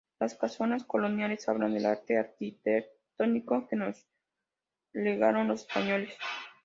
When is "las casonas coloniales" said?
0.19-1.47